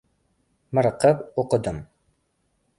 [0.79, 1.81] Miriqib oʻqidim.